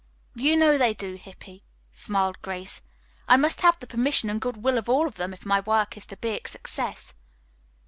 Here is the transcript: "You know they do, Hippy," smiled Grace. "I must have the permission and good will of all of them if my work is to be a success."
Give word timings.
"You 0.33 0.55
know 0.55 0.79
they 0.79 0.95
do, 0.95 1.13
Hippy," 1.13 1.63
smiled 1.91 2.41
Grace. 2.41 2.81
"I 3.27 3.37
must 3.37 3.61
have 3.61 3.79
the 3.79 3.85
permission 3.85 4.31
and 4.31 4.41
good 4.41 4.63
will 4.63 4.79
of 4.79 4.89
all 4.89 5.05
of 5.05 5.13
them 5.13 5.31
if 5.31 5.45
my 5.45 5.59
work 5.59 5.95
is 5.95 6.07
to 6.07 6.17
be 6.17 6.29
a 6.43 6.47
success." 6.47 7.13